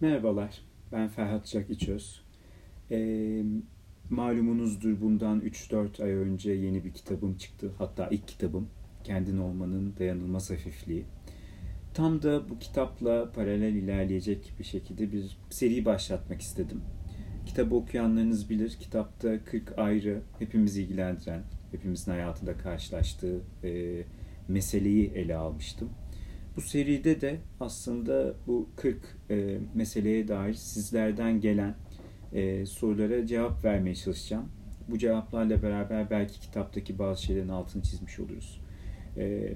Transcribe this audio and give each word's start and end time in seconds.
Merhabalar, 0.00 0.62
ben 0.92 1.08
Ferhat 1.08 1.46
Çakiçöz. 1.46 2.22
E, 2.90 2.98
malumunuzdur 4.10 5.00
bundan 5.00 5.40
3-4 5.40 6.02
ay 6.04 6.10
önce 6.10 6.52
yeni 6.52 6.84
bir 6.84 6.92
kitabım 6.92 7.36
çıktı. 7.36 7.72
Hatta 7.78 8.08
ilk 8.10 8.28
kitabım, 8.28 8.68
Kendin 9.04 9.38
Olmanın 9.38 9.94
Dayanılmaz 9.98 10.50
Hafifliği. 10.50 11.04
Tam 11.94 12.22
da 12.22 12.48
bu 12.48 12.58
kitapla 12.58 13.32
paralel 13.32 13.74
ilerleyecek 13.74 14.52
bir 14.58 14.64
şekilde 14.64 15.12
bir 15.12 15.38
seri 15.50 15.84
başlatmak 15.84 16.40
istedim. 16.40 16.80
Kitabı 17.46 17.74
okuyanlarınız 17.74 18.50
bilir, 18.50 18.76
kitapta 18.80 19.44
40 19.44 19.78
ayrı, 19.78 20.22
hepimizi 20.38 20.82
ilgilendiren, 20.82 21.42
hepimizin 21.72 22.12
hayatında 22.12 22.58
karşılaştığı 22.58 23.40
e, 23.64 24.02
meseleyi 24.48 25.10
ele 25.10 25.36
almıştım. 25.36 25.90
Bu 26.56 26.60
seride 26.60 27.20
de 27.20 27.36
aslında 27.60 28.34
bu 28.46 28.68
40 28.76 28.96
e, 29.30 29.58
meseleye 29.74 30.28
dair 30.28 30.54
sizlerden 30.54 31.40
gelen 31.40 31.74
e, 32.32 32.66
sorulara 32.66 33.26
cevap 33.26 33.64
vermeye 33.64 33.94
çalışacağım. 33.94 34.48
Bu 34.88 34.98
cevaplarla 34.98 35.62
beraber 35.62 36.10
belki 36.10 36.40
kitaptaki 36.40 36.98
bazı 36.98 37.22
şeylerin 37.22 37.48
altını 37.48 37.82
çizmiş 37.82 38.20
oluruz. 38.20 38.60
E, 39.16 39.52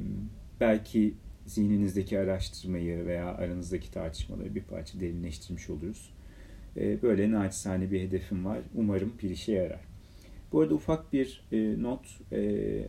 belki 0.60 1.14
zihninizdeki 1.46 2.18
araştırmayı 2.18 3.06
veya 3.06 3.26
aranızdaki 3.26 3.90
tartışmaları 3.90 4.54
bir 4.54 4.62
parça 4.62 5.00
derinleştirmiş 5.00 5.70
oluruz. 5.70 6.14
E, 6.76 7.02
böyle 7.02 7.32
naçizane 7.32 7.90
bir 7.90 8.00
hedefim 8.00 8.44
var. 8.44 8.58
Umarım 8.74 9.12
bir 9.22 9.30
işe 9.30 9.52
yarar. 9.52 9.89
Bu 10.52 10.60
arada 10.60 10.74
ufak 10.74 11.12
bir 11.12 11.44
e, 11.52 11.82
not. 11.82 12.20
E, 12.32 12.40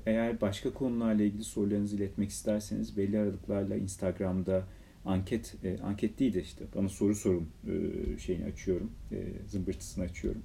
eğer 0.06 0.42
başka 0.42 0.74
konularla 0.74 1.24
ilgili 1.24 1.44
sorularınızı 1.44 1.96
iletmek 1.96 2.30
isterseniz 2.30 2.98
belli 2.98 3.20
aralıklarla 3.20 3.76
Instagram'da 3.76 4.68
anket, 5.06 5.56
e, 5.64 5.78
anket 5.84 6.20
değil 6.20 6.34
de 6.34 6.42
işte 6.42 6.66
bana 6.76 6.90
soru 6.90 7.16
sorun 7.16 7.50
e, 7.68 8.18
şeyini 8.18 8.46
açıyorum. 8.46 8.92
E, 9.12 9.18
zımbırtısını 9.48 10.03
açıyorum. 10.03 10.44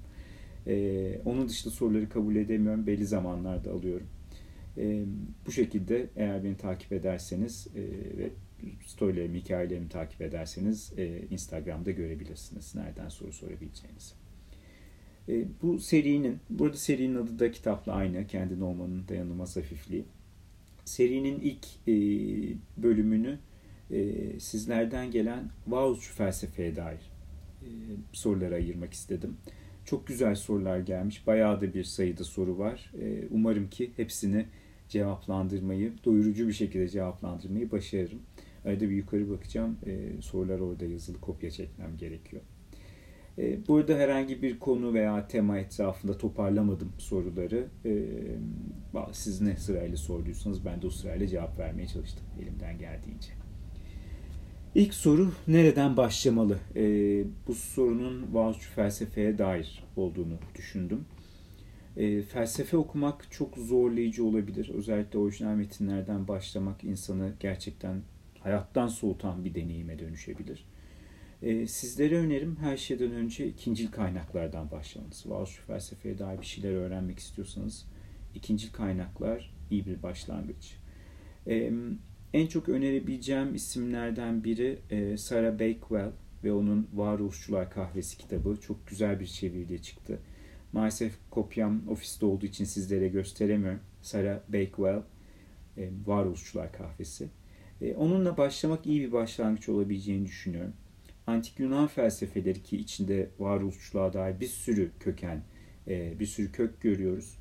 E, 0.67 1.21
onun 1.25 1.49
dışında 1.49 1.73
soruları 1.73 2.09
kabul 2.09 2.35
edemiyorum. 2.35 2.87
Belli 2.87 3.05
zamanlarda 3.05 3.71
alıyorum. 3.71 4.07
E, 4.77 5.03
bu 5.45 5.51
şekilde 5.51 6.07
eğer 6.15 6.43
beni 6.43 6.57
takip 6.57 6.91
ederseniz 6.91 7.67
e, 7.75 7.81
ve 8.17 8.29
storylerimi, 8.85 9.39
hikayelerimi 9.39 9.89
takip 9.89 10.21
ederseniz 10.21 10.93
e, 10.97 11.21
Instagram'da 11.31 11.91
görebilirsiniz 11.91 12.75
nereden 12.75 13.09
soru 13.09 13.33
sorabileceğinizi. 13.33 14.26
E, 15.29 15.45
bu 15.61 15.79
serinin, 15.79 16.37
burada 16.49 16.77
serinin 16.77 17.15
adı 17.15 17.39
da 17.39 17.51
kitapla 17.51 17.93
aynı. 17.93 18.27
Kendin 18.27 18.61
olmanın 18.61 19.03
dayanılmaz 19.09 19.57
hafifliği. 19.57 20.05
Serinin 20.85 21.39
ilk 21.39 21.65
e, 21.87 21.93
bölümünü 22.77 23.39
e, 23.91 24.13
sizlerden 24.39 25.11
gelen 25.11 25.49
varoluşçu 25.67 26.13
felsefeye 26.13 26.75
dair 26.75 27.11
sorulara 28.13 28.55
ayırmak 28.55 28.93
istedim. 28.93 29.37
Çok 29.85 30.07
güzel 30.07 30.35
sorular 30.35 30.79
gelmiş. 30.79 31.27
Bayağı 31.27 31.61
da 31.61 31.73
bir 31.73 31.83
sayıda 31.83 32.23
soru 32.23 32.57
var. 32.57 32.91
Umarım 33.31 33.69
ki 33.69 33.91
hepsini 33.95 34.45
cevaplandırmayı, 34.89 35.93
doyurucu 36.05 36.47
bir 36.47 36.53
şekilde 36.53 36.89
cevaplandırmayı 36.89 37.71
başarırım. 37.71 38.19
Arada 38.65 38.89
bir 38.89 38.95
yukarı 38.95 39.29
bakacağım. 39.29 39.77
Sorular 40.21 40.59
orada 40.59 40.85
yazılı 40.85 41.21
kopya 41.21 41.51
çekmem 41.51 41.97
gerekiyor. 41.97 42.41
E, 43.37 43.67
burada 43.67 43.97
herhangi 43.97 44.41
bir 44.41 44.59
konu 44.59 44.93
veya 44.93 45.27
tema 45.27 45.59
etrafında 45.59 46.17
toparlamadım 46.17 46.91
soruları. 46.97 47.67
E, 47.85 48.05
siz 49.11 49.41
ne 49.41 49.57
sırayla 49.57 49.97
sorduysanız 49.97 50.65
ben 50.65 50.81
de 50.81 50.87
o 50.87 50.89
sırayla 50.89 51.27
cevap 51.27 51.59
vermeye 51.59 51.87
çalıştım 51.87 52.25
elimden 52.41 52.77
geldiğince. 52.77 53.29
İlk 54.75 54.93
soru 54.93 55.31
nereden 55.47 55.97
başlamalı? 55.97 56.59
E, 56.75 56.83
bu 57.47 57.55
sorunun 57.55 58.33
varoluşçu 58.33 58.69
felsefeye 58.69 59.37
dair 59.37 59.83
olduğunu 59.95 60.37
düşündüm. 60.55 61.05
felsefe 62.29 62.77
okumak 62.77 63.31
çok 63.31 63.57
zorlayıcı 63.57 64.25
olabilir. 64.25 64.71
Özellikle 64.73 65.19
orijinal 65.19 65.55
metinlerden 65.55 66.27
başlamak 66.27 66.83
insanı 66.83 67.33
gerçekten 67.39 68.01
hayattan 68.39 68.87
soğutan 68.87 69.45
bir 69.45 69.55
deneyime 69.55 69.99
dönüşebilir. 69.99 70.65
E, 71.41 71.67
sizlere 71.67 72.17
önerim 72.17 72.55
her 72.55 72.77
şeyden 72.77 73.11
önce 73.11 73.47
ikincil 73.47 73.91
kaynaklardan 73.91 74.71
başlamanız. 74.71 75.29
Varoluşçu 75.29 75.61
felsefeye 75.61 76.19
dair 76.19 76.41
bir 76.41 76.45
şeyler 76.45 76.73
öğrenmek 76.73 77.19
istiyorsanız 77.19 77.85
ikincil 78.35 78.71
kaynaklar 78.71 79.55
iyi 79.71 79.85
bir 79.85 80.03
başlangıç. 80.03 80.77
En 82.33 82.47
çok 82.47 82.69
önerebileceğim 82.69 83.55
isimlerden 83.55 84.43
biri 84.43 84.79
e, 84.89 85.17
Sarah 85.17 85.53
Bakewell 85.53 86.11
ve 86.43 86.53
onun 86.53 86.87
Varoluşçular 86.93 87.71
Kahvesi 87.71 88.17
kitabı. 88.17 88.57
Çok 88.61 88.87
güzel 88.87 89.19
bir 89.19 89.25
çeviriyle 89.25 89.81
çıktı. 89.81 90.19
Maalesef 90.73 91.13
kopyam 91.31 91.89
ofiste 91.89 92.25
olduğu 92.25 92.45
için 92.45 92.65
sizlere 92.65 93.07
gösteremiyorum. 93.07 93.79
Sarah 94.01 94.39
Bakewell, 94.47 95.01
e, 95.77 95.89
Varoluşçular 96.05 96.73
Kahvesi. 96.73 97.29
E, 97.81 97.93
onunla 97.93 98.37
başlamak 98.37 98.85
iyi 98.85 99.01
bir 99.01 99.11
başlangıç 99.11 99.69
olabileceğini 99.69 100.25
düşünüyorum 100.25 100.73
antik 101.27 101.59
Yunan 101.59 101.87
felsefeleri 101.87 102.63
ki 102.63 102.77
içinde 102.77 103.29
varoluşçuluğa 103.39 104.13
dair 104.13 104.39
bir 104.39 104.47
sürü 104.47 104.91
köken, 104.99 105.41
e, 105.87 106.19
bir 106.19 106.25
sürü 106.25 106.51
kök 106.51 106.81
görüyoruz. 106.81 107.37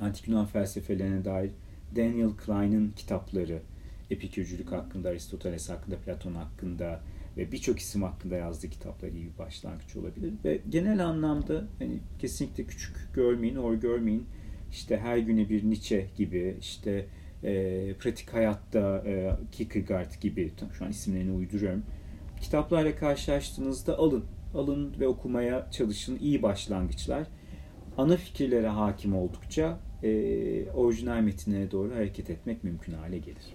Antik 0.00 0.28
Yunan 0.28 0.46
felsefelerine 0.46 1.24
dair 1.24 1.50
Daniel 1.96 2.30
Klein'in 2.46 2.92
kitapları, 2.96 3.62
Epikürcülük 4.10 4.72
hakkında, 4.72 5.08
Aristoteles 5.08 5.70
hakkında, 5.70 5.96
Platon 5.96 6.34
hakkında 6.34 7.00
ve 7.36 7.52
birçok 7.52 7.78
isim 7.78 8.02
hakkında 8.02 8.36
yazdığı 8.36 8.70
kitaplar 8.70 9.08
iyi 9.08 9.26
bir 9.32 9.38
başlangıç 9.38 9.96
olabilir. 9.96 10.32
Ve 10.44 10.60
genel 10.68 11.06
anlamda 11.06 11.64
hani 11.78 11.98
kesinlikle 12.18 12.64
küçük 12.64 12.96
görmeyin, 13.14 13.56
or 13.56 13.74
görmeyin. 13.74 14.26
İşte 14.70 14.96
her 14.96 15.18
güne 15.18 15.48
bir 15.48 15.64
Nietzsche 15.64 16.06
gibi, 16.16 16.56
işte 16.60 17.06
e, 17.44 17.94
pratik 17.94 18.34
hayatta 18.34 19.02
e, 19.06 19.30
Kierkegaard 19.52 20.20
gibi, 20.20 20.52
şu 20.78 20.84
an 20.84 20.90
isimlerini 20.90 21.32
uyduruyorum 21.32 21.82
kitaplarla 22.42 22.96
karşılaştığınızda 22.96 23.98
alın. 23.98 24.24
Alın 24.54 24.94
ve 25.00 25.08
okumaya 25.08 25.70
çalışın. 25.70 26.18
İyi 26.18 26.42
başlangıçlar. 26.42 27.26
Ana 27.98 28.16
fikirlere 28.16 28.68
hakim 28.68 29.16
oldukça 29.16 29.78
e, 30.02 30.70
orijinal 30.70 31.20
metinlere 31.20 31.70
doğru 31.70 31.94
hareket 31.94 32.30
etmek 32.30 32.64
mümkün 32.64 32.92
hale 32.92 33.18
gelir. 33.18 33.54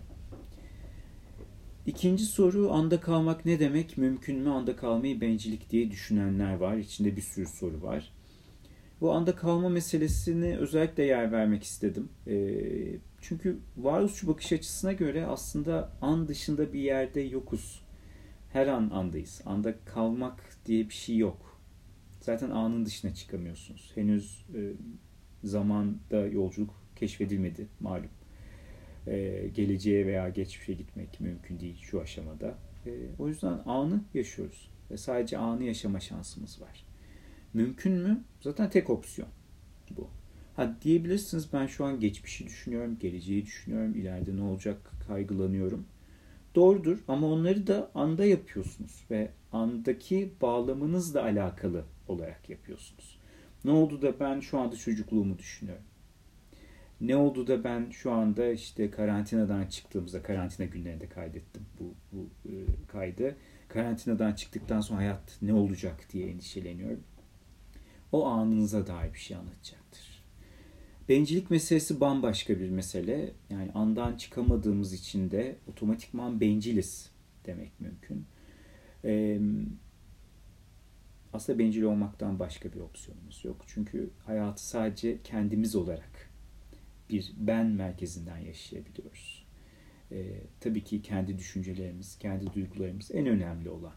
İkinci 1.85 2.25
soru 2.25 2.71
anda 2.71 2.99
kalmak 2.99 3.45
ne 3.45 3.59
demek? 3.59 3.97
Mümkün 3.97 4.39
mü 4.39 4.49
anda 4.49 4.75
kalmayı 4.75 5.21
bencillik 5.21 5.69
diye 5.71 5.91
düşünenler 5.91 6.55
var. 6.55 6.77
İçinde 6.77 7.15
bir 7.15 7.21
sürü 7.21 7.45
soru 7.45 7.81
var. 7.81 8.13
Bu 9.01 9.13
anda 9.13 9.35
kalma 9.35 9.69
meselesini 9.69 10.57
özellikle 10.57 11.03
yer 11.03 11.31
vermek 11.31 11.63
istedim. 11.63 12.09
E, 12.27 12.35
çünkü 13.21 13.59
varoluşçu 13.77 14.27
bakış 14.27 14.53
açısına 14.53 14.93
göre 14.93 15.25
aslında 15.25 15.91
an 16.01 16.27
dışında 16.27 16.73
bir 16.73 16.79
yerde 16.79 17.21
yokuz 17.21 17.86
her 18.57 18.67
an 18.67 18.89
andayız. 18.89 19.41
Anda 19.45 19.75
kalmak 19.85 20.43
diye 20.65 20.89
bir 20.89 20.93
şey 20.93 21.17
yok. 21.17 21.59
Zaten 22.19 22.49
anın 22.49 22.85
dışına 22.85 23.13
çıkamıyorsunuz. 23.13 23.91
Henüz 23.95 24.45
e, 24.55 24.73
zamanda 25.43 26.27
yolculuk 26.27 26.73
keşfedilmedi 26.95 27.67
malum. 27.79 28.09
E, 29.07 29.47
geleceğe 29.53 30.05
veya 30.05 30.29
geçmişe 30.29 30.73
gitmek 30.73 31.19
mümkün 31.19 31.59
değil 31.59 31.77
şu 31.81 32.01
aşamada. 32.01 32.55
E, 32.85 32.91
o 33.19 33.27
yüzden 33.27 33.59
anı 33.65 34.01
yaşıyoruz. 34.13 34.69
Ve 34.91 34.97
sadece 34.97 35.37
anı 35.37 35.63
yaşama 35.63 35.99
şansımız 35.99 36.61
var. 36.61 36.85
Mümkün 37.53 37.93
mü? 37.93 38.23
Zaten 38.41 38.69
tek 38.69 38.89
opsiyon 38.89 39.29
bu. 39.97 40.09
Ha 40.55 40.75
diyebilirsiniz 40.81 41.53
ben 41.53 41.67
şu 41.67 41.85
an 41.85 41.99
geçmişi 41.99 42.45
düşünüyorum, 42.45 42.97
geleceği 42.99 43.45
düşünüyorum, 43.45 43.95
ileride 43.95 44.35
ne 44.35 44.41
olacak 44.41 44.91
kaygılanıyorum. 45.07 45.85
Doğrudur 46.57 46.97
ama 47.07 47.27
onları 47.27 47.67
da 47.67 47.91
anda 47.95 48.25
yapıyorsunuz 48.25 49.05
ve 49.11 49.31
andaki 49.51 50.33
bağlamınızla 50.41 51.23
alakalı 51.23 51.83
olarak 52.07 52.49
yapıyorsunuz. 52.49 53.19
Ne 53.65 53.71
oldu 53.71 54.01
da 54.01 54.19
ben 54.19 54.39
şu 54.39 54.59
anda 54.59 54.75
çocukluğumu 54.75 55.37
düşünüyorum? 55.37 55.83
Ne 57.01 57.15
oldu 57.15 57.47
da 57.47 57.63
ben 57.63 57.89
şu 57.89 58.11
anda 58.11 58.51
işte 58.51 58.91
karantinadan 58.91 59.65
çıktığımızda 59.65 60.23
karantina 60.23 60.67
günlerinde 60.67 61.09
kaydettim 61.09 61.65
bu, 61.79 61.93
bu 62.11 62.49
e, 62.49 62.53
kaydı. 62.87 63.35
Karantinadan 63.67 64.33
çıktıktan 64.33 64.81
sonra 64.81 64.99
hayat 64.99 65.37
ne 65.41 65.53
olacak 65.53 66.07
diye 66.13 66.29
endişeleniyorum. 66.29 67.03
O 68.11 68.25
anınıza 68.25 68.87
dair 68.87 69.13
bir 69.13 69.19
şey 69.19 69.37
anlatacaktır. 69.37 70.16
Bencillik 71.09 71.51
meselesi 71.51 71.99
bambaşka 71.99 72.59
bir 72.59 72.69
mesele. 72.69 73.33
Yani 73.49 73.71
andan 73.71 74.17
çıkamadığımız 74.17 74.93
için 74.93 75.31
de 75.31 75.55
otomatikman 75.67 76.41
benciliz 76.41 77.11
demek 77.45 77.79
mümkün. 77.79 78.25
Ee, 79.05 79.39
aslında 81.33 81.59
bencil 81.59 81.83
olmaktan 81.83 82.39
başka 82.39 82.73
bir 82.73 82.79
opsiyonumuz 82.79 83.45
yok. 83.45 83.63
Çünkü 83.67 84.09
hayatı 84.25 84.67
sadece 84.67 85.21
kendimiz 85.23 85.75
olarak 85.75 86.29
bir 87.09 87.33
ben 87.37 87.65
merkezinden 87.65 88.37
yaşayabiliyoruz. 88.37 89.45
Ee, 90.11 90.41
tabii 90.59 90.83
ki 90.83 91.01
kendi 91.01 91.37
düşüncelerimiz, 91.37 92.17
kendi 92.19 92.53
duygularımız 92.53 93.11
en 93.11 93.27
önemli 93.27 93.69
olan. 93.69 93.95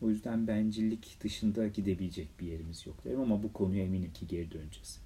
O 0.00 0.10
yüzden 0.10 0.46
bencillik 0.46 1.16
dışında 1.20 1.68
gidebilecek 1.68 2.28
bir 2.40 2.46
yerimiz 2.46 2.86
yok 2.86 3.04
derim 3.04 3.20
ama 3.20 3.42
bu 3.42 3.52
konuya 3.52 3.84
eminim 3.84 4.12
ki 4.12 4.26
geri 4.26 4.52
döneceğiz. 4.52 5.00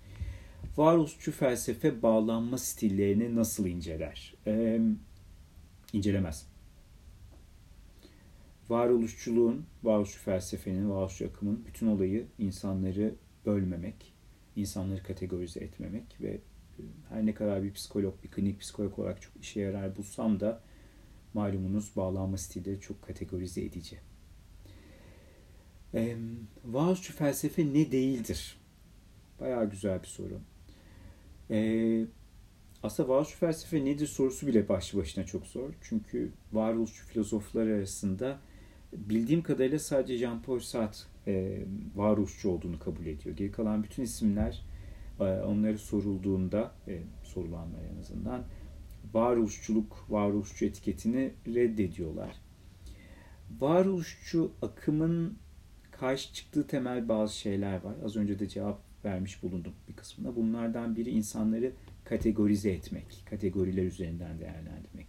Varoluşçu 0.77 1.33
felsefe 1.33 2.03
bağlanma 2.03 2.59
stillerini 2.59 3.37
nasıl 3.37 3.67
inceler? 3.67 4.35
Ee, 4.47 4.81
incelemez. 5.93 6.47
Varoluşçuluğun, 8.69 9.67
varoluşçu 9.83 10.19
felsefenin, 10.19 10.91
varoluşçu 10.91 11.27
akımın 11.27 11.65
bütün 11.67 11.87
olayı 11.87 12.27
insanları 12.39 13.15
bölmemek, 13.47 14.15
insanları 14.57 15.03
kategorize 15.03 15.61
etmemek 15.61 16.21
ve 16.21 16.29
e, 16.29 16.41
her 17.09 17.27
ne 17.27 17.35
kadar 17.35 17.63
bir 17.63 17.73
psikolog, 17.73 18.15
bir 18.25 18.31
klinik 18.31 18.61
psikolog 18.61 18.99
olarak 18.99 19.23
çok 19.23 19.33
işe 19.43 19.61
yarar 19.61 19.97
bulsam 19.97 20.41
da 20.41 20.61
malumunuz 21.35 21.97
bağlanma 21.97 22.39
stilleri 22.39 22.81
çok 22.81 23.03
kategorize 23.03 23.65
edici. 23.65 23.99
Ee, 25.95 26.17
varoluşçu 26.65 27.13
felsefe 27.13 27.67
ne 27.67 27.93
değildir? 27.93 28.61
Bayağı 29.41 29.71
güzel 29.71 30.03
bir 30.03 30.09
soru. 30.09 30.41
Ee, 31.51 32.07
aslında 32.83 33.09
varoluşçu 33.09 33.37
felsefe 33.39 33.85
nedir 33.85 34.07
sorusu 34.07 34.47
bile 34.47 34.69
başlı 34.69 34.99
başına 34.99 35.27
çok 35.27 35.47
zor. 35.47 35.71
Çünkü 35.81 36.33
varoluşçu 36.53 37.07
filozoflar 37.07 37.67
arasında 37.67 38.39
bildiğim 38.93 39.43
kadarıyla 39.43 39.79
sadece 39.79 40.27
Jean-Paul 40.27 40.61
Sartre 40.61 41.07
e, 41.27 41.65
varoluşçu 41.97 42.51
olduğunu 42.51 42.79
kabul 42.79 43.07
ediyor. 43.07 43.37
Geri 43.37 43.53
kalan 43.53 43.83
bütün 43.83 44.03
isimler 44.03 44.63
e, 45.21 45.25
onları 45.25 45.79
sorulduğunda, 45.79 46.73
e, 46.89 47.03
sorulanlar 47.25 47.81
en 47.95 48.01
azından 48.01 48.45
varoluşçuluk, 49.15 50.07
varoluşçu 50.09 50.65
etiketini 50.65 51.33
reddediyorlar. 51.47 52.37
Varoluşçu 53.61 54.53
akımın 54.63 55.39
karşı 55.91 56.35
çıktığı 56.35 56.67
temel 56.67 57.09
bazı 57.09 57.37
şeyler 57.37 57.85
var. 57.85 57.95
Az 58.05 58.17
önce 58.17 58.39
de 58.39 58.49
cevap 58.49 58.86
vermiş 59.07 59.43
bulundum 59.43 59.73
bir 59.89 59.97
kısmına. 59.97 60.37
Bunlardan 60.37 60.97
biri 60.97 61.11
insanları 61.11 61.73
kategorize 62.05 62.71
etmek, 62.71 63.07
kategoriler 63.31 63.85
üzerinden 63.85 64.41
değerlendirmek. 64.41 65.07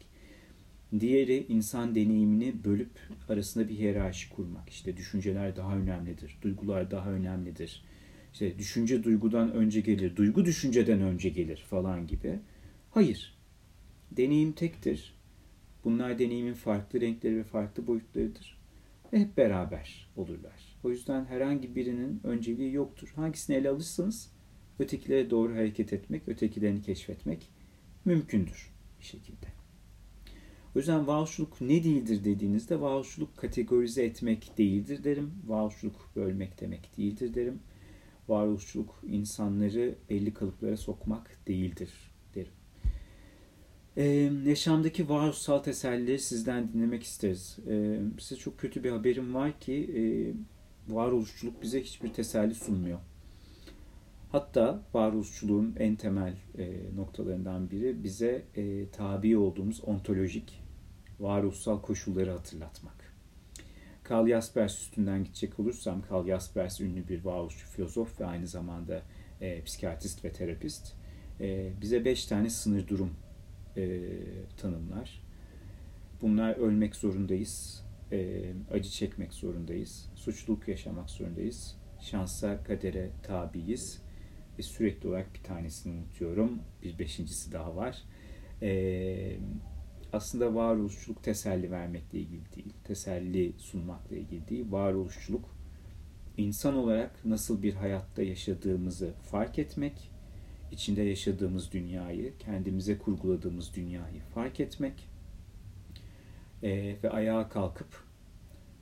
Diğeri 1.00 1.46
insan 1.50 1.96
deneyimini 1.96 2.64
bölüp 2.64 2.92
arasında 3.30 3.70
bir 3.70 3.76
hiyerarşi 3.76 4.30
kurmak. 4.30 4.70
İşte 4.70 4.98
düşünceler 4.98 5.56
daha 5.56 5.78
önemlidir, 5.78 6.38
duygular 6.42 6.92
daha 6.92 7.12
önemlidir. 7.12 7.84
İşte 8.34 8.60
düşünce 8.60 9.04
duygudan 9.04 9.52
önce 9.52 9.82
gelir, 9.82 10.16
duygu 10.16 10.46
düşünceden 10.46 11.02
önce 11.02 11.30
gelir 11.30 11.66
falan 11.70 12.08
gibi. 12.08 12.40
Hayır. 12.92 13.38
Deneyim 14.12 14.52
tektir. 14.52 15.14
Bunlar 15.84 16.20
deneyimin 16.20 16.54
farklı 16.54 17.02
renkleri 17.02 17.38
ve 17.38 17.44
farklı 17.44 17.88
boyutlarıdır. 17.88 18.58
Ve 19.14 19.20
hep 19.20 19.38
beraber 19.38 20.10
olurlar. 20.16 20.67
O 20.84 20.90
yüzden 20.90 21.26
herhangi 21.26 21.76
birinin 21.76 22.22
önceliği 22.24 22.74
yoktur. 22.74 23.14
Hangisini 23.16 23.56
ele 23.56 23.70
alırsanız 23.70 24.32
ötekilere 24.80 25.30
doğru 25.30 25.54
hareket 25.54 25.94
etmek, 25.94 26.28
ötekilerini 26.28 26.82
keşfetmek 26.82 27.50
mümkündür 28.06 28.74
bir 29.00 29.06
şekilde. 29.06 29.48
O 30.76 30.80
yüzden 30.80 31.08
varoluşluluk 31.08 31.62
ne 31.62 31.84
değildir 31.84 32.24
dediğinizde 32.24 32.82
varoluşluluk 32.82 33.38
kategorize 33.38 34.04
etmek 34.04 34.58
değildir 34.58 35.04
derim. 35.04 35.34
Varoluşluluk 35.48 36.12
bölmek 36.16 36.62
demek 36.62 36.98
değildir 36.98 37.34
derim. 37.34 37.60
Varoluşçuluk 38.28 39.04
insanları 39.08 39.96
belli 40.10 40.34
kalıplara 40.34 40.78
sokmak 40.78 41.48
değildir 41.48 41.90
derim. 42.36 42.52
Ee, 43.98 44.32
yaşamdaki 44.46 45.10
varoluşsal 45.10 45.60
tesellileri 45.60 46.20
sizden 46.20 46.74
dinlemek 46.74 47.04
isteriz. 47.04 47.58
Ee, 47.70 48.00
size 48.20 48.36
çok 48.36 48.60
kötü 48.60 48.84
bir 48.84 48.92
haberim 48.92 49.34
var 49.34 49.60
ki 49.60 49.74
e, 49.74 50.02
varoluşçuluk 50.88 51.62
bize 51.62 51.82
hiçbir 51.84 52.14
teselli 52.14 52.56
sunmuyor. 52.56 53.00
Hatta 54.32 54.82
varoluşçuluğun 54.94 55.76
en 55.80 55.96
temel 55.96 56.34
e, 56.58 56.96
noktalarından 56.96 57.72
biri 57.72 58.04
bize 58.04 58.46
e, 58.56 58.90
tabi 58.90 59.38
olduğumuz 59.38 59.84
ontolojik, 59.84 60.64
varoluşsal 61.20 61.82
koşulları 61.82 62.32
hatırlatmak. 62.32 63.14
Karl 64.04 64.28
Jaspers 64.28 64.82
üstünden 64.82 65.24
gidecek 65.24 65.60
olursam, 65.60 66.02
Karl 66.02 66.28
Jaspers 66.28 66.82
ünlü 66.82 67.08
bir 67.08 67.26
varoluşçu 67.26 67.68
filozof 67.68 68.22
ve 68.22 68.26
aynı 68.26 68.48
zamanda 68.48 69.02
e, 69.42 69.64
psikiyatrist 69.64 70.26
ve 70.26 70.32
terapist. 70.32 70.94
E, 71.40 71.72
bize 71.82 72.06
beş 72.06 72.26
tane 72.26 72.50
sınır 72.50 72.88
durum 72.88 73.12
e, 73.78 74.00
tanımlar. 74.62 75.24
Bunlar 76.22 76.56
ölmek 76.56 76.96
zorundayız, 76.96 77.84
e, 78.12 78.54
acı 78.72 78.90
çekmek 78.90 79.34
zorundayız, 79.34 80.10
suçluluk 80.16 80.68
yaşamak 80.68 81.10
zorundayız, 81.10 81.78
şansa, 82.00 82.64
kadere 82.64 83.10
tabiiz 83.24 84.02
ve 84.60 84.64
sürekli 84.64 85.10
olarak 85.10 85.34
bir 85.34 85.44
tanesini 85.44 85.94
unutuyorum. 85.94 86.60
Bir 86.84 87.00
beşincisi 87.00 87.52
daha 87.52 87.76
var. 87.76 88.04
E, 88.62 89.38
aslında 90.14 90.56
varoluşçuluk 90.56 91.24
teselli 91.24 91.72
vermekle 91.72 92.20
ilgili 92.20 92.56
değil, 92.56 92.74
teselli 92.84 93.54
sunmakla 93.58 94.18
ilgili 94.18 94.48
değil. 94.48 94.66
Varoluşçuluk 94.70 95.56
insan 96.38 96.76
olarak 96.76 97.26
nasıl 97.26 97.64
bir 97.64 97.74
hayatta 97.74 98.24
yaşadığımızı 98.24 99.14
fark 99.32 99.60
etmek, 99.60 100.12
içinde 100.72 101.02
yaşadığımız 101.02 101.72
dünyayı, 101.72 102.34
kendimize 102.40 102.98
kurguladığımız 102.98 103.76
dünyayı 103.76 104.22
fark 104.34 104.60
etmek 104.60 105.08
e, 106.64 106.96
ve 107.04 107.10
ayağa 107.10 107.50
kalkıp 107.50 108.04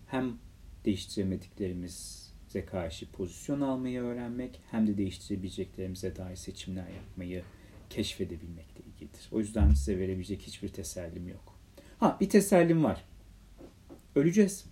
hem 0.08 0.38
değiştiremediklerimize 0.86 2.66
karşı 2.66 3.12
pozisyon 3.12 3.62
almayı 3.62 4.02
öğrenmek 4.02 4.62
hem 4.72 4.88
de 4.88 4.98
değiştirebileceklerimize 4.98 6.16
dair 6.16 6.36
seçimler 6.36 6.88
yapmayı 6.88 7.44
keşfedebilmekle 7.90 8.84
ilgilidir. 8.84 9.30
O 9.32 9.40
yüzden 9.40 9.74
size 9.74 10.00
verebilecek 10.00 10.42
hiçbir 10.42 10.70
tesellim 10.70 11.28
yok. 11.28 11.60
Ha 12.00 12.18
bir 12.22 12.30
tesellim 12.30 12.84
var. 12.84 13.06
Öleceğiz. 14.16 14.66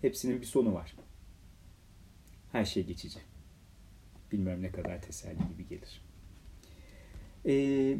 Hepsinin 0.00 0.40
bir 0.40 0.46
sonu 0.46 0.74
var. 0.74 0.96
Her 2.52 2.64
şey 2.64 2.86
geçici. 2.86 3.18
Bilmiyorum 4.32 4.62
ne 4.62 4.72
kadar 4.72 5.02
teselli 5.02 5.48
gibi 5.48 5.68
gelir. 5.68 6.02
Ee, 7.46 7.98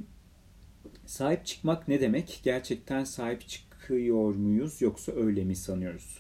sahip 1.07 1.47
çıkmak 1.47 1.89
ne 1.89 2.01
demek? 2.01 2.41
Gerçekten 2.43 3.05
sahip 3.05 3.49
çıkıyor 3.83 4.35
muyuz 4.35 4.83
yoksa 4.83 5.13
öyle 5.13 5.45
mi 5.45 5.57
sanıyoruz? 5.57 6.19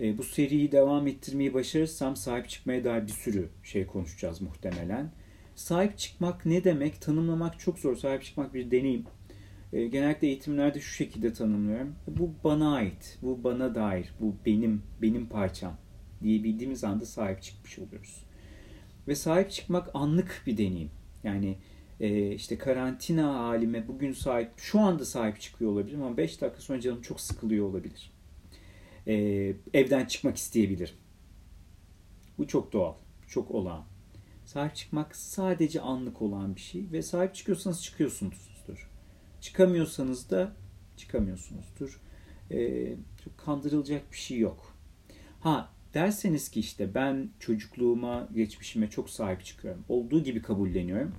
Ee, 0.00 0.18
bu 0.18 0.22
seriyi 0.22 0.72
devam 0.72 1.06
ettirmeyi 1.06 1.54
başarırsam 1.54 2.16
sahip 2.16 2.48
çıkmaya 2.48 2.84
dair 2.84 3.06
bir 3.06 3.12
sürü 3.12 3.48
şey 3.62 3.86
konuşacağız 3.86 4.40
muhtemelen. 4.40 5.12
Sahip 5.54 5.98
çıkmak 5.98 6.46
ne 6.46 6.64
demek? 6.64 7.00
Tanımlamak 7.00 7.60
çok 7.60 7.78
zor. 7.78 7.96
Sahip 7.96 8.22
çıkmak 8.22 8.54
bir 8.54 8.70
deneyim. 8.70 9.04
E, 9.72 9.86
genellikle 9.86 10.28
eğitimlerde 10.28 10.80
şu 10.80 10.94
şekilde 10.94 11.32
tanımlıyorum. 11.32 11.94
Bu 12.06 12.30
bana 12.44 12.74
ait, 12.74 13.18
bu 13.22 13.44
bana 13.44 13.74
dair, 13.74 14.14
bu 14.20 14.34
benim, 14.46 14.82
benim 15.02 15.26
parçam 15.26 15.76
diyebildiğimiz 16.22 16.84
anda 16.84 17.06
sahip 17.06 17.42
çıkmış 17.42 17.78
oluyoruz. 17.78 18.24
Ve 19.08 19.14
sahip 19.14 19.50
çıkmak 19.50 19.90
anlık 19.94 20.42
bir 20.46 20.56
deneyim. 20.56 20.90
Yani 21.24 21.56
e, 22.00 22.32
işte 22.32 22.58
karantina 22.58 23.34
halime 23.34 23.88
bugün 23.88 24.12
sahip, 24.12 24.50
şu 24.56 24.80
anda 24.80 25.04
sahip 25.04 25.40
çıkıyor 25.40 25.70
olabilirim 25.70 26.02
ama 26.02 26.16
5 26.16 26.40
dakika 26.40 26.60
sonra 26.60 26.80
canım 26.80 27.00
çok 27.00 27.20
sıkılıyor 27.20 27.66
olabilir. 27.66 28.12
E, 29.06 29.14
evden 29.74 30.04
çıkmak 30.04 30.36
isteyebilirim. 30.36 30.94
Bu 32.38 32.46
çok 32.48 32.72
doğal, 32.72 32.94
çok 33.28 33.50
olağan. 33.50 33.84
Sahip 34.46 34.74
çıkmak 34.74 35.16
sadece 35.16 35.80
anlık 35.80 36.22
olan 36.22 36.56
bir 36.56 36.60
şey 36.60 36.86
ve 36.92 37.02
sahip 37.02 37.34
çıkıyorsanız 37.34 37.82
çıkıyorsunuzdur. 37.82 38.90
Çıkamıyorsanız 39.40 40.30
da 40.30 40.52
çıkamıyorsunuzdur. 40.96 42.00
Ee, 42.50 42.94
çok 43.24 43.38
kandırılacak 43.38 44.12
bir 44.12 44.16
şey 44.16 44.38
yok. 44.38 44.74
Ha 45.40 45.70
derseniz 45.94 46.48
ki 46.48 46.60
işte 46.60 46.94
ben 46.94 47.28
çocukluğuma, 47.40 48.28
geçmişime 48.34 48.90
çok 48.90 49.10
sahip 49.10 49.44
çıkıyorum. 49.44 49.84
Olduğu 49.88 50.24
gibi 50.24 50.42
kabulleniyorum. 50.42 51.14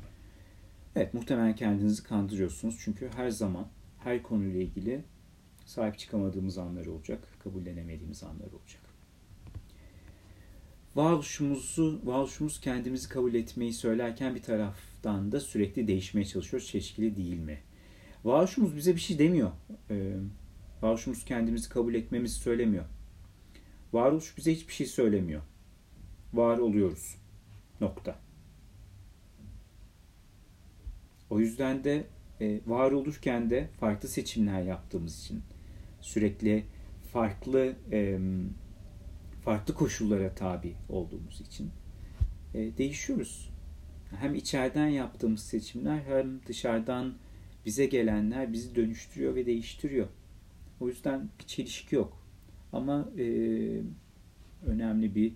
Evet 0.96 1.14
muhtemelen 1.14 1.56
kendinizi 1.56 2.04
kandırıyorsunuz. 2.04 2.78
Çünkü 2.80 3.10
her 3.16 3.30
zaman 3.30 3.68
her 4.04 4.24
konuyla 4.24 4.62
ilgili 4.62 5.04
sahip 5.66 5.98
çıkamadığımız 5.98 6.58
anlar 6.58 6.86
olacak, 6.86 7.28
kabullenemediğimiz 7.44 8.24
anlar 8.24 8.52
olacak 8.52 8.86
varoluşumuzu, 10.96 12.02
varoluşumuz 12.04 12.60
kendimizi 12.60 13.10
kabul 13.10 13.34
etmeyi 13.34 13.74
söylerken 13.74 14.36
bir 14.36 14.42
taraftan 14.42 15.32
da 15.32 15.40
sürekli 15.40 15.88
değişmeye 15.88 16.26
çalışıyoruz. 16.26 16.68
Çeşitli 16.68 17.18
değil 17.18 17.40
mi? 17.40 17.60
Varoluşumuz 18.24 18.76
bize 18.76 18.96
bir 18.96 19.00
şey 19.00 19.20
demiyor. 19.20 19.52
Ee, 19.90 20.14
varoluşumuz 20.82 21.26
kendimizi 21.26 21.70
kabul 21.70 21.94
etmemizi 21.94 22.36
söylemiyor. 22.36 22.86
Varoluş 23.94 24.38
bize 24.38 24.54
hiçbir 24.54 24.74
şey 24.74 24.88
söylemiyor. 24.88 25.42
Var 26.34 26.58
oluyoruz. 26.58 27.16
Nokta. 27.82 28.25
O 31.30 31.40
yüzden 31.40 31.84
de 31.84 32.04
e, 32.42 32.60
var 32.68 32.92
olurken 32.92 33.50
de 33.50 33.68
farklı 33.80 34.10
seçimler 34.10 34.62
yaptığımız 34.62 35.20
için 35.20 35.42
sürekli 36.02 36.66
farklı 37.14 37.76
e, 37.92 38.20
farklı 39.46 39.74
koşullara 39.74 40.36
tabi 40.36 40.76
olduğumuz 40.90 41.42
için 41.42 41.72
e, 42.54 42.78
değişiyoruz. 42.78 43.50
Hem 44.20 44.36
içeriden 44.36 44.88
yaptığımız 44.88 45.44
seçimler 45.44 46.00
hem 46.08 46.46
dışarıdan 46.46 47.14
bize 47.66 47.86
gelenler 47.86 48.54
bizi 48.54 48.76
dönüştürüyor 48.76 49.36
ve 49.36 49.46
değiştiriyor. 49.46 50.08
O 50.80 50.88
yüzden 50.88 51.30
bir 51.40 51.46
çelişki 51.46 51.96
yok. 51.96 52.26
Ama 52.74 53.10
e, 53.18 53.26
önemli 54.66 55.16
bir 55.16 55.34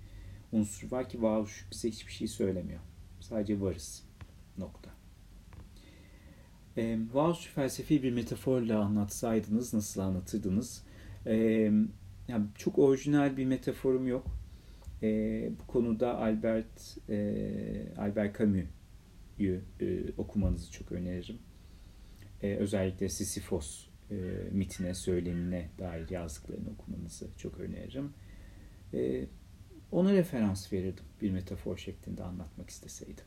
unsur 0.51 0.91
var 0.91 1.09
ki 1.09 1.21
varoluş 1.21 1.67
bize 1.71 1.89
hiçbir 1.89 2.11
şey 2.11 2.27
söylemiyor. 2.27 2.79
Sadece 3.19 3.61
varız. 3.61 4.03
Nokta. 4.57 4.98
E, 6.77 6.99
varoluş 7.13 7.45
felsefi 7.45 8.03
bir 8.03 8.11
metaforla 8.11 8.79
anlatsaydınız 8.79 9.73
nasıl 9.73 10.01
anlatırdınız? 10.01 10.83
E, 11.25 11.35
yani 12.27 12.45
çok 12.55 12.79
orijinal 12.79 13.37
bir 13.37 13.45
metaforum 13.45 14.07
yok. 14.07 14.27
E, 15.03 15.07
bu 15.59 15.67
konuda 15.71 16.17
Albert 16.17 16.97
e, 17.09 17.93
Albert 17.97 18.37
Camus'u 18.39 19.61
e, 19.81 19.99
okumanızı 20.17 20.71
çok 20.71 20.91
öneririm. 20.91 21.39
E, 22.43 22.55
özellikle 22.55 23.09
Sisyphos 23.09 23.87
e, 24.11 24.15
mitine, 24.51 24.93
söylenine 24.93 25.69
dair 25.79 26.09
yazdıklarını 26.09 26.69
okumanızı 26.69 27.27
çok 27.37 27.59
öneririm. 27.59 28.13
E, 28.93 29.25
ona 29.91 30.13
referans 30.13 30.73
verirdim 30.73 31.05
bir 31.21 31.31
metafor 31.31 31.77
şeklinde 31.77 32.23
anlatmak 32.23 32.69
isteseydim. 32.69 33.25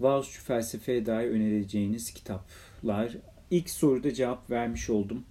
Varoluşçu 0.00 0.42
felsefeye 0.42 1.06
dair 1.06 1.30
önereceğiniz 1.30 2.14
kitaplar. 2.14 3.16
İlk 3.50 3.70
soruda 3.70 4.14
cevap 4.14 4.50
vermiş 4.50 4.90
oldum. 4.90 5.24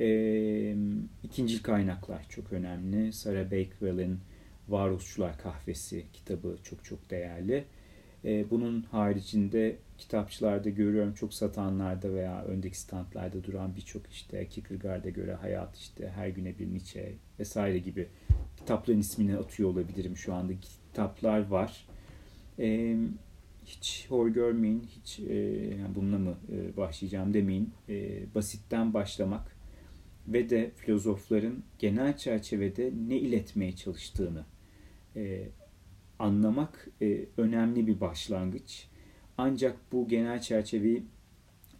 E, 0.00 0.76
ikincil 1.22 1.62
kaynaklar 1.62 2.26
çok 2.28 2.52
önemli. 2.52 3.12
Sarah 3.12 3.44
Bakewell'in 3.44 4.20
Varoluşçular 4.68 5.38
Kahvesi 5.38 6.04
kitabı 6.12 6.56
çok 6.62 6.84
çok 6.84 7.10
değerli. 7.10 7.64
E, 8.24 8.50
bunun 8.50 8.82
haricinde 8.82 9.76
kitapçılarda 9.98 10.68
görüyorum 10.68 11.14
çok 11.14 11.34
satanlarda 11.34 12.14
veya 12.14 12.44
öndeki 12.44 12.78
standlarda 12.78 13.44
duran 13.44 13.76
birçok 13.76 14.10
işte 14.10 14.48
Kierkegaard'a 14.48 15.08
göre 15.08 15.34
hayat 15.34 15.76
işte 15.76 16.08
her 16.08 16.28
güne 16.28 16.58
bir 16.58 16.66
Nietzsche 16.66 17.12
vesaire 17.38 17.78
gibi 17.78 18.08
kitapların 18.56 19.00
ismini 19.00 19.36
atıyor 19.36 19.68
olabilirim 19.68 20.16
şu 20.16 20.34
anda 20.34 20.52
kitaplar 20.60 21.46
var. 21.48 21.86
E, 22.58 22.96
hiç 23.64 24.06
hor 24.08 24.28
görmeyin, 24.28 24.86
hiç 24.88 25.20
e, 25.20 25.34
yani 25.80 25.94
bununla 25.94 26.18
mı 26.18 26.36
e, 26.52 26.76
başlayacağım 26.76 27.34
demeyin. 27.34 27.72
E, 27.88 28.22
basitten 28.34 28.94
başlamak 28.94 29.56
ve 30.28 30.50
de 30.50 30.70
filozofların 30.76 31.62
genel 31.78 32.16
çerçevede 32.16 32.92
ne 33.08 33.16
iletmeye 33.16 33.76
çalıştığını 33.76 34.44
e, 35.16 35.48
anlamak 36.18 36.88
e, 37.02 37.24
önemli 37.36 37.86
bir 37.86 38.00
başlangıç. 38.00 38.88
Ancak 39.38 39.92
bu 39.92 40.08
genel 40.08 40.40
çerçeveyi 40.40 41.02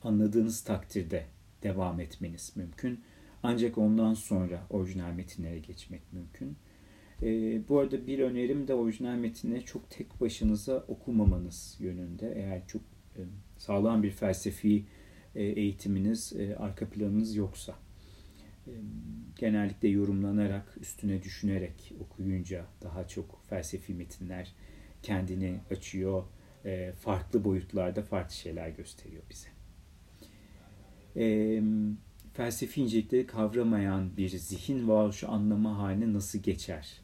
anladığınız 0.03 0.65
takdirde 0.65 1.27
devam 1.63 2.01
etmeniz 2.01 2.53
mümkün. 2.57 3.01
Ancak 3.43 3.79
ondan 3.79 4.15
sonra 4.15 4.67
orijinal 4.71 5.13
metinlere 5.13 5.59
geçmek 5.59 6.13
mümkün. 6.13 6.57
E, 7.23 7.61
bu 7.69 7.79
arada 7.79 8.07
bir 8.07 8.19
önerim 8.19 8.69
de 8.69 8.75
orijinal 8.75 9.15
metinleri 9.15 9.65
çok 9.65 9.91
tek 9.91 10.21
başınıza 10.21 10.85
okumamanız 10.89 11.77
yönünde. 11.81 12.33
Eğer 12.37 12.67
çok 12.67 12.83
e, 13.17 13.21
sağlam 13.59 14.03
bir 14.03 14.11
felsefi 14.11 14.85
e, 15.35 15.43
eğitiminiz, 15.43 16.33
e, 16.33 16.57
arka 16.57 16.89
planınız 16.89 17.37
yoksa 17.37 17.75
genellikle 19.37 19.89
yorumlanarak, 19.89 20.77
üstüne 20.81 21.23
düşünerek 21.23 21.95
okuyunca 22.01 22.67
daha 22.83 23.09
çok 23.09 23.45
felsefi 23.49 23.95
metinler 23.95 24.53
kendini 25.03 25.61
açıyor, 25.71 26.25
farklı 27.01 27.45
boyutlarda 27.45 28.03
farklı 28.03 28.35
şeyler 28.35 28.69
gösteriyor 28.69 29.23
bize. 29.31 29.49
Felsefi 32.33 32.83
incelikleri 32.83 33.27
kavramayan 33.27 34.17
bir 34.17 34.29
zihin 34.29 34.89
varoluşu 34.89 35.31
anlama 35.31 35.79
haline 35.79 36.13
nasıl 36.13 36.39
geçer? 36.39 37.02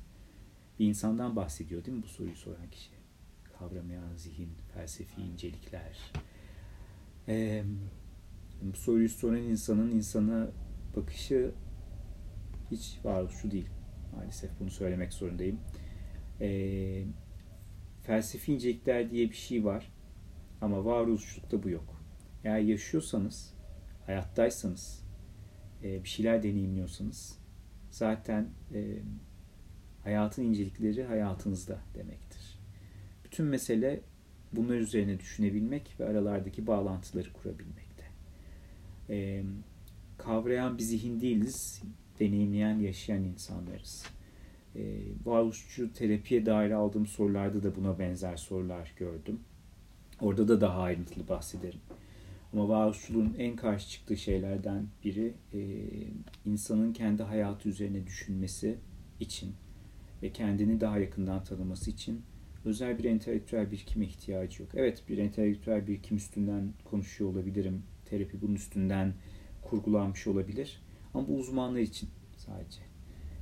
Bir 0.79 0.87
insandan 0.87 1.37
bahsediyor 1.37 1.85
değil 1.85 1.97
mi 1.97 2.03
bu 2.03 2.09
soruyu 2.09 2.37
soran 2.37 2.71
kişi? 2.71 2.91
Kavramayan 3.59 4.17
zihin, 4.17 4.49
felsefi 4.75 5.23
incelikler. 5.23 6.13
Bu 8.63 8.77
soruyu 8.77 9.09
soran 9.09 9.43
insanın 9.43 9.91
insana 9.91 10.51
bakışı 10.97 11.53
hiç 12.71 12.99
varoluşçu 13.05 13.51
değil. 13.51 13.69
Maalesef 14.17 14.51
bunu 14.61 14.71
söylemek 14.71 15.13
zorundayım. 15.13 15.61
E, 16.41 17.05
felsefi 18.03 18.55
incelikler 18.55 19.11
diye 19.11 19.31
bir 19.31 19.37
şey 19.37 19.65
var. 19.65 19.93
Ama 20.61 20.85
varoluşçulukta 20.85 21.63
bu 21.63 21.71
yok. 21.71 22.03
Eğer 22.45 22.59
yaşıyorsanız, 22.59 23.55
hayattaysanız, 24.07 25.05
bir 25.83 26.09
şeyler 26.09 26.43
deneyimliyorsanız 26.43 27.39
zaten 27.91 28.49
hayatın 30.09 30.43
incelikleri 30.43 31.05
hayatınızda 31.05 31.79
demektir. 31.95 32.59
Bütün 33.25 33.47
mesele 33.47 34.01
bunlar 34.53 34.75
üzerine 34.75 35.21
düşünebilmek 35.21 35.97
ve 36.01 36.07
aralardaki 36.07 36.67
bağlantıları 36.67 37.33
kurabilmekte. 37.33 38.05
E, 39.11 39.43
kavrayan 40.19 40.79
bir 40.79 40.83
zihin 40.83 41.21
değiliz, 41.21 41.83
deneyimleyen, 42.21 42.79
yaşayan 42.79 43.23
insanlarız. 43.23 44.05
Ee, 44.77 45.01
varoluşçu 45.25 45.93
terapiye 45.93 46.47
dair 46.47 46.71
aldığım 46.71 47.07
sorularda 47.07 47.63
da 47.63 47.77
buna 47.77 47.99
benzer 47.99 48.37
sorular 48.37 48.93
gördüm. 48.97 49.41
Orada 50.21 50.49
da 50.49 50.61
daha 50.61 50.83
ayrıntılı 50.83 51.29
bahsederim. 51.29 51.81
Ama 52.53 52.69
varoluşçuluğun 52.69 53.35
en 53.39 53.57
karşı 53.57 53.89
çıktığı 53.89 54.17
şeylerden 54.17 54.87
biri 55.05 55.35
e, 55.55 55.61
insanın 56.45 56.93
kendi 56.93 57.23
hayatı 57.23 57.69
üzerine 57.69 58.07
düşünmesi 58.07 58.79
için 59.21 59.55
ve 60.23 60.33
kendini 60.33 60.81
daha 60.81 60.99
yakından 60.99 61.45
tanıması 61.45 61.91
için 61.91 62.23
özel 62.65 62.99
bir 62.99 63.05
entelektüel 63.05 63.71
birikime 63.71 64.07
ihtiyacı 64.07 64.63
yok. 64.63 64.73
Evet 64.75 65.03
bir 65.09 65.19
entelektüel 65.19 65.87
birikim 65.87 66.17
üstünden 66.17 66.73
konuşuyor 66.85 67.31
olabilirim. 67.31 67.83
Terapi 68.05 68.43
bunun 68.43 68.55
üstünden 68.55 69.15
kurgulanmış 69.63 70.27
olabilir. 70.27 70.83
Ama 71.15 71.29
bu 71.29 71.37
uzmanlar 71.37 71.81
için 71.81 72.09
sadece. 72.37 72.81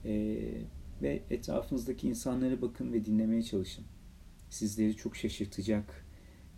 Ee, 0.04 0.62
ve 1.02 1.22
etrafınızdaki 1.30 2.08
insanlara 2.08 2.62
bakın 2.62 2.92
ve 2.92 3.04
dinlemeye 3.04 3.42
çalışın. 3.42 3.84
Sizleri 4.50 4.96
çok 4.96 5.16
şaşırtacak 5.16 6.06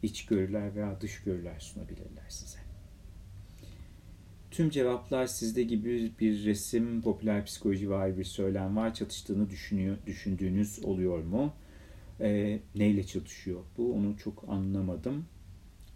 içgörüler 0.03 0.75
veya 0.75 1.01
dışgörüler 1.01 1.61
sunabilirler 1.61 2.29
size. 2.29 2.68
Tüm 4.59 4.71
cevaplar 4.71 5.27
sizde 5.27 5.63
gibi 5.63 6.13
bir 6.21 6.45
resim, 6.45 7.03
popüler 7.03 7.45
psikoloji 7.45 7.91
var 7.91 8.19
bir 8.19 8.25
söylem 8.25 8.77
var 8.77 8.95
çatıştığını 8.95 9.51
düşünüyor, 9.51 9.97
düşündüğünüz 10.07 10.85
oluyor 10.85 11.25
mu? 11.25 11.53
E, 12.21 12.61
neyle 12.75 13.07
çatışıyor? 13.07 13.61
Bu 13.77 13.95
onu 13.95 14.17
çok 14.17 14.45
anlamadım. 14.49 15.25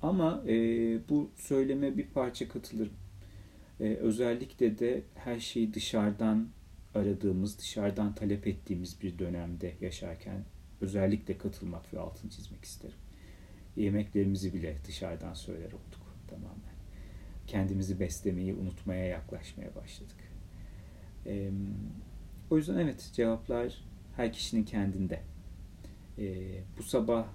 Ama 0.02 0.45
e, 0.49 0.54
bu 1.09 1.31
söyleme 1.37 1.97
bir 1.97 2.07
parça 2.07 2.49
katılırım. 2.49 2.92
Ee, 3.81 3.85
özellikle 3.85 4.78
de 4.78 5.02
her 5.14 5.40
şeyi 5.40 5.75
dışarıdan 5.75 6.49
aradığımız, 6.95 7.59
dışarıdan 7.59 8.14
talep 8.14 8.47
ettiğimiz 8.47 9.02
bir 9.02 9.19
dönemde 9.19 9.73
yaşarken 9.81 10.45
özellikle 10.81 11.38
katılmak 11.38 11.95
ve 11.95 11.99
altını 11.99 12.31
çizmek 12.31 12.64
isterim. 12.64 12.99
Yemeklerimizi 13.76 14.54
bile 14.54 14.76
dışarıdan 14.87 15.35
söyler 15.35 15.73
olduk 15.73 16.16
tamamen. 16.28 16.72
Kendimizi 17.52 18.00
beslemeyi 18.00 18.54
unutmaya 18.54 19.06
yaklaşmaya 19.06 19.75
başladık. 19.75 20.16
Ee, 21.26 21.50
o 22.50 22.56
yüzden 22.56 22.78
evet 22.78 23.11
cevaplar 23.12 23.85
her 24.16 24.32
kişinin 24.32 24.64
kendinde. 24.64 25.21
Ee, 26.18 26.44
bu 26.78 26.82
sabah 26.82 27.26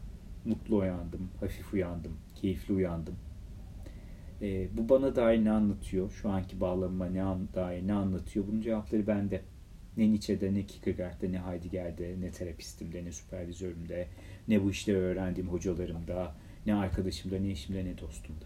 mutlu 0.46 0.78
uyandım, 0.78 1.30
hafif 1.40 1.74
uyandım, 1.74 2.18
keyifli 2.36 2.74
uyandım 2.74 3.16
e, 4.42 4.78
bu 4.78 4.90
bana 4.90 5.16
dair 5.16 5.46
ne 5.46 5.52
anlatıyor? 5.52 6.12
Şu 6.12 6.30
anki 6.30 6.62
bağlamıma 6.62 7.06
ne 7.06 7.24
an, 7.24 7.48
dair 7.56 7.88
ne 7.88 7.94
anlatıyor? 7.94 8.48
Bunun 8.48 8.62
cevapları 8.62 9.08
bende. 9.08 9.42
Ne 9.98 10.12
Nietzsche'de, 10.12 10.54
ne 10.54 10.66
Kierkegaard'da, 10.66 11.28
ne 11.28 11.40
Heidegger'de, 11.40 12.16
ne 12.22 12.32
terapistimde, 12.32 13.06
ne 13.06 13.12
süpervizörümde, 13.12 14.08
ne 14.48 14.64
bu 14.64 14.72
işleri 14.72 14.98
öğrendiğim 14.98 15.50
hocalarımda, 15.50 16.36
ne 16.66 16.76
arkadaşımda, 16.76 17.40
ne 17.40 17.52
eşimde, 17.52 17.86
ne 17.86 17.98
dostumda. 17.98 18.46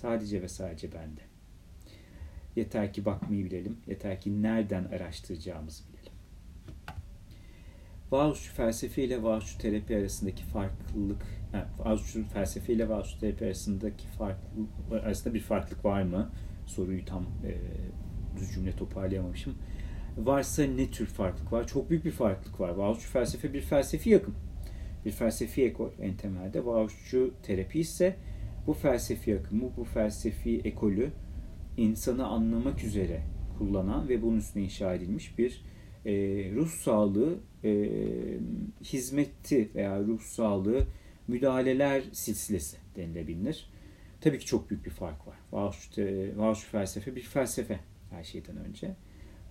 Sadece 0.00 0.42
ve 0.42 0.48
sadece 0.48 0.92
bende. 0.92 1.20
Yeter 2.56 2.92
ki 2.92 3.04
bakmayı 3.04 3.44
bilelim. 3.44 3.76
Yeter 3.86 4.20
ki 4.20 4.42
nereden 4.42 4.84
araştıracağımızı 4.84 5.84
bilelim. 5.88 6.12
Varoluşçu 8.10 8.52
felsefe 8.52 9.04
ile 9.04 9.22
varoluşçu 9.22 9.58
terapi 9.58 9.96
arasındaki 9.96 10.44
farklılık, 10.44 11.22
yani 11.52 11.64
varoluşçu 11.78 12.24
felsefe 12.28 12.72
ile 12.72 12.88
varoluşçu 12.88 13.20
terapi 13.20 13.44
arasındaki 13.44 14.06
farklılık 14.06 15.04
arasında 15.04 15.34
bir 15.34 15.40
farklılık 15.40 15.84
var 15.84 16.02
mı? 16.02 16.30
Soruyu 16.66 17.04
tam 17.04 17.22
e, 17.22 17.54
düz 18.40 18.54
cümle 18.54 18.76
toparlayamamışım. 18.76 19.54
Varsa 20.16 20.62
ne 20.62 20.90
tür 20.90 21.06
farklılık 21.06 21.52
var? 21.52 21.66
Çok 21.66 21.90
büyük 21.90 22.04
bir 22.04 22.10
farklılık 22.10 22.60
var. 22.60 22.68
Varoluşçu 22.68 23.08
felsefe 23.08 23.54
bir 23.54 23.60
felsefi 23.60 24.10
yakın. 24.10 24.34
Bir 25.04 25.10
felsefi 25.10 25.64
ekol 25.64 25.90
en 26.00 26.16
temelde. 26.16 26.66
Varoluşçu 26.66 27.34
terapi 27.42 27.80
ise 27.80 28.16
bu 28.66 28.72
felsefi 28.72 29.38
akımı, 29.38 29.76
bu 29.76 29.84
felsefi 29.84 30.60
ekolü 30.64 31.10
insanı 31.76 32.26
anlamak 32.26 32.84
üzere 32.84 33.22
kullanan 33.58 34.08
ve 34.08 34.22
bunun 34.22 34.38
üstüne 34.38 34.62
inşa 34.62 34.94
edilmiş 34.94 35.38
bir 35.38 35.64
e, 36.06 36.12
ruh 36.54 36.68
sağlığı 36.68 37.38
e, 37.64 37.90
hizmeti 38.84 39.70
veya 39.74 40.00
ruh 40.00 40.20
sağlığı 40.20 40.86
müdahaleler 41.28 42.02
silsilesi 42.12 42.76
denilebilir. 42.96 43.70
Tabii 44.20 44.38
ki 44.38 44.46
çok 44.46 44.70
büyük 44.70 44.84
bir 44.84 44.90
fark 44.90 45.26
var. 45.26 45.36
Varoluşçu 45.52 46.70
felsefe 46.70 47.16
bir 47.16 47.22
felsefe 47.22 47.80
her 48.10 48.24
şeyden 48.24 48.56
önce. 48.56 48.96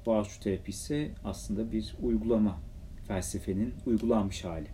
Varoluşçu 0.05 0.39
terapi 0.39 0.69
ise 0.69 1.12
aslında 1.24 1.72
bir 1.72 1.95
uygulama, 2.01 2.62
felsefenin 3.07 3.74
uygulanmış 3.86 4.43
hali. 4.45 4.67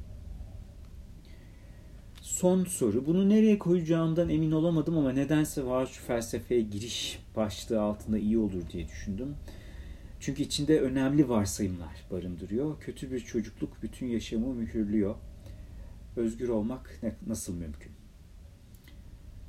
Son 2.22 2.66
soru. 2.66 3.06
Bunu 3.06 3.30
nereye 3.30 3.60
koyacağımdan 3.60 4.30
emin 4.30 4.51
olamadım 4.51 4.98
ama 4.98 5.12
nedense 5.12 5.66
varoluşçu 5.66 6.01
felsefeye 6.01 6.62
giriş 6.62 7.20
başlığı 7.36 7.82
altında 7.82 8.18
iyi 8.18 8.38
olur 8.38 8.70
diye 8.70 8.88
düşündüm. 8.88 9.36
Çünkü 10.20 10.44
içinde 10.44 10.82
önemli 10.82 11.30
varsayımlar 11.30 12.06
barındırıyor. 12.12 12.80
Kötü 12.80 13.12
bir 13.12 13.20
çocukluk 13.20 13.84
bütün 13.84 14.08
yaşamı 14.08 14.54
mühürlüyor. 14.54 15.16
Özgür 16.16 16.50
olmak 16.50 17.01
nasıl 17.28 17.56
mümkün? 17.56 17.92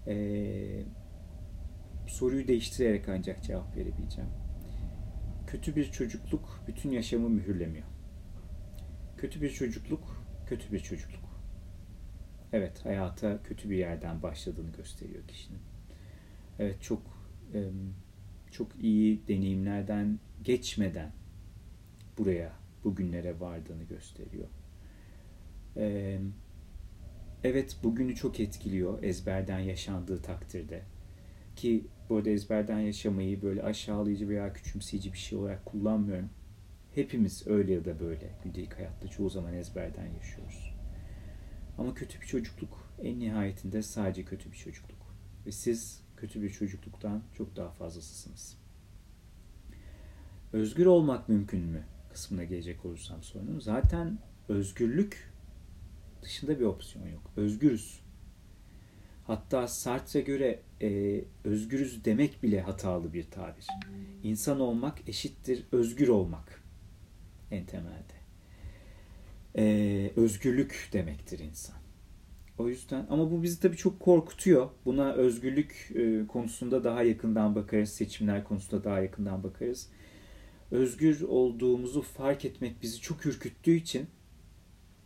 Ee, 0.06 0.82
soruyu 2.06 2.48
değiştirerek 2.48 3.08
ancak 3.08 3.44
cevap 3.44 3.76
verebileceğim. 3.76 4.30
Kötü 5.46 5.76
bir 5.76 5.90
çocukluk 5.90 6.60
bütün 6.68 6.90
yaşamı 6.90 7.28
mühürlemiyor. 7.28 7.86
Kötü 9.16 9.42
bir 9.42 9.50
çocukluk, 9.50 10.24
kötü 10.48 10.72
bir 10.72 10.80
çocukluk. 10.80 11.31
Evet, 12.52 12.84
hayata 12.84 13.42
kötü 13.42 13.70
bir 13.70 13.76
yerden 13.76 14.22
başladığını 14.22 14.72
gösteriyor 14.72 15.26
kişinin. 15.28 15.60
Evet, 16.58 16.82
çok 16.82 17.02
çok 18.50 18.68
iyi 18.80 19.28
deneyimlerden 19.28 20.18
geçmeden 20.44 21.12
buraya, 22.18 22.52
bugünlere 22.84 23.40
vardığını 23.40 23.82
gösteriyor. 23.82 24.48
Evet, 27.44 27.76
bugünü 27.84 28.14
çok 28.14 28.40
etkiliyor 28.40 29.02
ezberden 29.02 29.58
yaşandığı 29.58 30.22
takdirde. 30.22 30.82
Ki 31.56 31.86
bu 32.08 32.16
arada 32.16 32.30
ezberden 32.30 32.78
yaşamayı 32.78 33.42
böyle 33.42 33.62
aşağılayıcı 33.62 34.28
veya 34.28 34.52
küçümseyici 34.52 35.12
bir 35.12 35.18
şey 35.18 35.38
olarak 35.38 35.66
kullanmıyorum. 35.66 36.30
Hepimiz 36.94 37.46
öyle 37.46 37.72
ya 37.72 37.84
da 37.84 38.00
böyle 38.00 38.30
gündelik 38.44 38.78
hayatta 38.78 39.08
çoğu 39.08 39.30
zaman 39.30 39.54
ezberden 39.54 40.06
yaşıyoruz. 40.06 40.71
Ama 41.82 41.94
kötü 41.94 42.20
bir 42.20 42.26
çocukluk 42.26 42.88
en 43.02 43.20
nihayetinde 43.20 43.82
sadece 43.82 44.24
kötü 44.24 44.52
bir 44.52 44.56
çocukluk. 44.56 44.98
Ve 45.46 45.52
siz 45.52 46.00
kötü 46.16 46.42
bir 46.42 46.50
çocukluktan 46.50 47.22
çok 47.38 47.56
daha 47.56 47.70
fazlasısınız. 47.70 48.56
Özgür 50.52 50.86
olmak 50.86 51.28
mümkün 51.28 51.60
mü? 51.60 51.84
kısmına 52.12 52.44
gelecek 52.44 52.84
olursam 52.84 53.22
sorunun. 53.22 53.60
Zaten 53.60 54.18
özgürlük 54.48 55.32
dışında 56.22 56.60
bir 56.60 56.64
opsiyon 56.64 57.08
yok. 57.08 57.32
Özgürüz. 57.36 58.00
Hatta 59.26 59.68
Sartre'e 59.68 60.22
göre 60.22 60.60
e, 60.82 61.24
özgürüz 61.44 62.04
demek 62.04 62.42
bile 62.42 62.60
hatalı 62.60 63.12
bir 63.12 63.30
tabir. 63.30 63.66
İnsan 64.22 64.60
olmak 64.60 65.08
eşittir 65.08 65.64
özgür 65.72 66.08
olmak 66.08 66.62
en 67.50 67.66
temelde. 67.66 68.21
E, 69.56 70.12
özgürlük 70.16 70.88
demektir 70.92 71.38
insan. 71.38 71.76
O 72.58 72.68
yüzden 72.68 73.06
ama 73.10 73.30
bu 73.30 73.42
bizi 73.42 73.60
tabii 73.60 73.76
çok 73.76 74.00
korkutuyor. 74.00 74.70
Buna 74.84 75.12
özgürlük 75.12 75.92
e, 75.94 76.26
konusunda 76.26 76.84
daha 76.84 77.02
yakından 77.02 77.54
bakarız, 77.54 77.90
seçimler 77.90 78.44
konusunda 78.44 78.84
daha 78.84 79.00
yakından 79.00 79.44
bakarız. 79.44 79.88
Özgür 80.70 81.20
olduğumuzu 81.20 82.02
fark 82.02 82.44
etmek 82.44 82.82
bizi 82.82 83.00
çok 83.00 83.26
ürküttüğü 83.26 83.76
için 83.76 84.06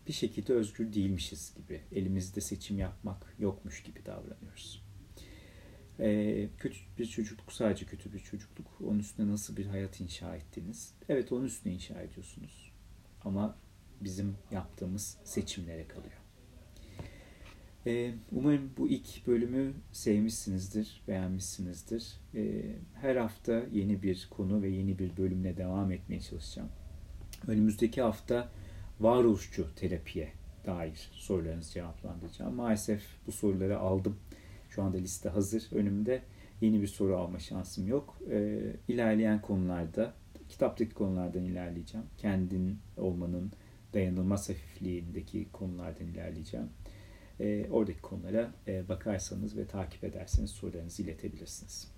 bir 0.08 0.12
şekilde 0.12 0.52
özgür 0.52 0.92
değilmişiz 0.92 1.54
gibi, 1.56 1.80
elimizde 1.92 2.40
seçim 2.40 2.78
yapmak 2.78 3.34
yokmuş 3.38 3.82
gibi 3.82 4.06
davranıyoruz. 4.06 4.86
Ee, 6.00 6.48
kötü 6.58 6.78
bir 6.98 7.06
çocukluk 7.06 7.52
sadece 7.52 7.86
kötü 7.86 8.12
bir 8.12 8.18
çocukluk. 8.18 8.66
Onun 8.80 8.98
üstüne 8.98 9.30
nasıl 9.32 9.56
bir 9.56 9.66
hayat 9.66 10.00
inşa 10.00 10.36
ettiniz? 10.36 10.94
Evet 11.08 11.32
onun 11.32 11.44
üstüne 11.44 11.72
inşa 11.72 12.02
ediyorsunuz. 12.02 12.72
Ama 13.24 13.56
bizim 14.00 14.36
yaptığımız 14.50 15.18
seçimlere 15.24 15.88
kalıyor. 15.88 16.16
Ee, 17.86 18.14
umarım 18.32 18.70
bu 18.78 18.88
ilk 18.88 19.26
bölümü 19.26 19.72
sevmişsinizdir, 19.92 21.02
beğenmişsinizdir. 21.08 22.20
Ee, 22.34 22.62
her 22.94 23.16
hafta 23.16 23.62
yeni 23.72 24.02
bir 24.02 24.28
konu 24.30 24.62
ve 24.62 24.68
yeni 24.68 24.98
bir 24.98 25.16
bölümle 25.16 25.56
devam 25.56 25.92
etmeye 25.92 26.20
çalışacağım. 26.20 26.68
Önümüzdeki 27.46 28.02
hafta 28.02 28.48
varoluşçu 29.00 29.74
terapiye 29.76 30.32
dair 30.66 31.10
sorularınızı 31.12 31.72
cevaplandıracağım. 31.72 32.54
Maalesef 32.54 33.02
bu 33.26 33.32
soruları 33.32 33.78
aldım. 33.78 34.16
Şu 34.70 34.82
anda 34.82 34.96
liste 34.96 35.28
hazır 35.28 35.68
önümde. 35.72 36.22
Yeni 36.60 36.82
bir 36.82 36.86
soru 36.86 37.16
alma 37.16 37.38
şansım 37.38 37.88
yok. 37.88 38.18
Ee, 38.30 38.60
ilerleyen 38.88 39.42
konularda, 39.42 40.14
kitaptaki 40.48 40.94
konulardan 40.94 41.44
ilerleyeceğim. 41.44 42.06
Kendin 42.18 42.78
olmanın 42.96 43.52
dayanılmaz 43.96 44.48
hafifliğindeki 44.48 45.48
konulardan 45.52 46.06
ilerleyeceğim. 46.06 46.68
Ee, 47.40 47.66
oradaki 47.70 48.00
konulara 48.00 48.54
e, 48.66 48.88
bakarsanız 48.88 49.56
ve 49.56 49.66
takip 49.66 50.04
ederseniz 50.04 50.50
sorularınızı 50.50 51.02
iletebilirsiniz. 51.02 51.95